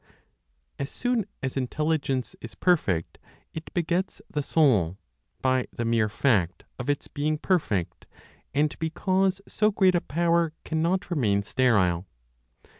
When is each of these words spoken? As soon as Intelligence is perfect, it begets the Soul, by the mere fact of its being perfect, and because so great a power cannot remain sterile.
As 0.79 0.89
soon 0.89 1.27
as 1.43 1.55
Intelligence 1.55 2.35
is 2.41 2.55
perfect, 2.55 3.19
it 3.53 3.71
begets 3.75 4.19
the 4.27 4.41
Soul, 4.41 4.97
by 5.43 5.67
the 5.71 5.85
mere 5.85 6.09
fact 6.09 6.63
of 6.79 6.89
its 6.89 7.07
being 7.07 7.37
perfect, 7.37 8.07
and 8.51 8.75
because 8.79 9.41
so 9.47 9.69
great 9.69 9.93
a 9.93 10.01
power 10.01 10.53
cannot 10.65 11.11
remain 11.11 11.43
sterile. 11.43 12.07